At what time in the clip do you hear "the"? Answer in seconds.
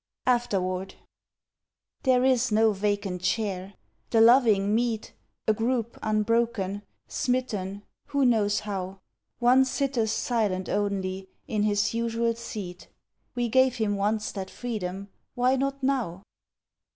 4.09-4.19